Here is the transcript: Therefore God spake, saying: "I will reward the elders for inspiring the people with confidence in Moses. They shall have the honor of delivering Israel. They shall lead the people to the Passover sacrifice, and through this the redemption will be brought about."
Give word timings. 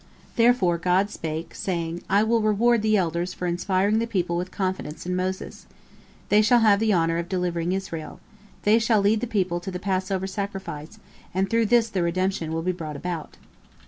Therefore 0.35 0.79
God 0.79 1.11
spake, 1.11 1.53
saying: 1.53 2.01
"I 2.09 2.23
will 2.23 2.41
reward 2.41 2.81
the 2.81 2.97
elders 2.97 3.35
for 3.35 3.45
inspiring 3.45 3.99
the 3.99 4.07
people 4.07 4.35
with 4.35 4.49
confidence 4.49 5.05
in 5.05 5.15
Moses. 5.15 5.67
They 6.29 6.41
shall 6.41 6.61
have 6.61 6.79
the 6.79 6.91
honor 6.91 7.19
of 7.19 7.29
delivering 7.29 7.71
Israel. 7.71 8.19
They 8.63 8.79
shall 8.79 8.99
lead 9.01 9.21
the 9.21 9.27
people 9.27 9.59
to 9.59 9.69
the 9.69 9.77
Passover 9.77 10.25
sacrifice, 10.25 10.97
and 11.35 11.51
through 11.51 11.67
this 11.67 11.87
the 11.87 12.01
redemption 12.01 12.51
will 12.51 12.63
be 12.63 12.71
brought 12.71 12.95
about." 12.95 13.37